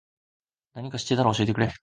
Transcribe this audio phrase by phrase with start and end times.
[0.73, 1.71] なにか知ってたら教えてくれ。